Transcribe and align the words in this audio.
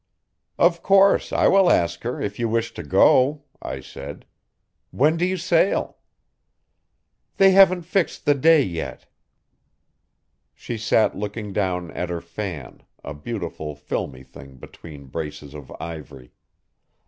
'Of 0.57 0.81
course 0.81 1.31
I 1.31 1.47
will 1.47 1.69
ask 1.69 2.01
her 2.01 2.19
if 2.19 2.39
you 2.39 2.49
wish 2.49 2.73
to 2.73 2.81
go,' 2.81 3.43
I 3.61 3.81
said. 3.81 4.25
'When 4.89 5.15
do 5.15 5.23
you 5.27 5.37
sail? 5.37 5.97
'They 7.37 7.51
haven't 7.51 7.83
fixed 7.83 8.25
the 8.25 8.33
day 8.33 8.63
yet. 8.63 9.05
She 10.55 10.75
sat 10.79 11.15
looking 11.15 11.53
down 11.53 11.91
at 11.91 12.09
her 12.09 12.19
fan, 12.19 12.81
a 13.03 13.13
beautiful, 13.13 13.75
filmy 13.75 14.23
thing 14.23 14.55
between 14.57 15.05
braces 15.05 15.53
of 15.53 15.71
ivory. 15.79 16.31